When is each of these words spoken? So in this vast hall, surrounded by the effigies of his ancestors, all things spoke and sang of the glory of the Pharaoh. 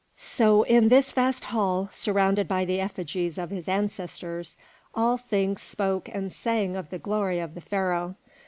So 0.17 0.63
in 0.63 0.89
this 0.89 1.11
vast 1.11 1.43
hall, 1.45 1.87
surrounded 1.91 2.47
by 2.47 2.65
the 2.65 2.81
effigies 2.81 3.37
of 3.37 3.51
his 3.51 3.67
ancestors, 3.67 4.57
all 4.95 5.17
things 5.17 5.61
spoke 5.61 6.09
and 6.11 6.33
sang 6.33 6.75
of 6.75 6.89
the 6.89 6.97
glory 6.97 7.37
of 7.39 7.53
the 7.53 7.61
Pharaoh. 7.61 8.15